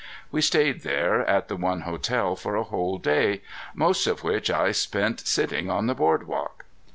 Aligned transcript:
We 0.31 0.41
stayed 0.41 0.81
there 0.81 1.23
at 1.29 1.47
the 1.47 1.55
one 1.55 1.81
hotel 1.81 2.35
for 2.35 2.55
a 2.55 2.63
whole 2.63 2.97
day, 2.97 3.43
most 3.75 4.07
of 4.07 4.23
which 4.23 4.49
I 4.49 4.71
spent 4.71 5.19
sitting 5.19 5.69
on 5.69 5.85
the 5.85 5.93
board 5.93 6.25
walk. 6.25 6.65